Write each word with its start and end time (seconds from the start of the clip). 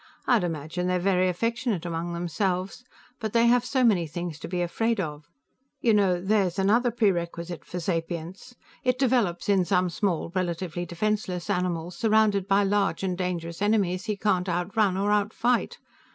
"I'd 0.25 0.43
imagine 0.43 0.87
they're 0.87 0.97
very 0.97 1.29
affectionate 1.29 1.85
among 1.85 2.13
themselves, 2.13 2.83
but 3.19 3.33
they 3.33 3.45
have 3.45 3.63
so 3.63 3.83
many 3.83 4.07
things 4.07 4.39
to 4.39 4.47
be 4.47 4.63
afraid 4.63 4.99
of. 4.99 5.25
You 5.79 5.93
know, 5.93 6.19
there's 6.19 6.57
another 6.57 6.89
prerequisite 6.89 7.63
for 7.63 7.79
sapience. 7.79 8.55
It 8.83 8.97
develops 8.97 9.47
in 9.47 9.63
some 9.63 9.91
small, 9.91 10.31
relatively 10.33 10.87
defenseless, 10.87 11.51
animal 11.51 11.91
surrounded 11.91 12.47
by 12.47 12.63
large 12.63 13.03
and 13.03 13.15
dangerous 13.15 13.61
enemies 13.61 14.05
he 14.05 14.17
can't 14.17 14.49
outrun 14.49 14.97
or 14.97 15.11
outfight. 15.11 15.77